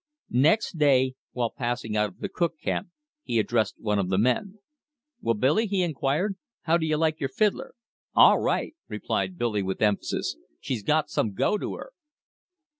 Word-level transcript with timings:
Next 0.41 0.79
day, 0.79 1.13
while 1.31 1.51
passing 1.51 1.95
out 1.95 2.09
of 2.09 2.17
the 2.21 2.27
cook 2.27 2.59
camp 2.59 2.89
he 3.21 3.37
addressed 3.37 3.77
one 3.79 3.99
of 3.99 4.09
the 4.09 4.17
men: 4.17 4.57
"Well, 5.21 5.35
Billy," 5.35 5.67
he 5.67 5.83
inquired, 5.83 6.37
"how 6.63 6.77
do 6.77 6.87
you 6.87 6.97
like 6.97 7.19
your 7.19 7.29
fiddler?" 7.29 7.75
"All 8.15 8.39
RIGHT!" 8.39 8.73
replied 8.87 9.37
Billy 9.37 9.61
with 9.61 9.79
emphasis. 9.79 10.37
"She's 10.59 10.81
got 10.81 11.11
some 11.11 11.35
go 11.35 11.55
to 11.59 11.75
her." 11.75 11.91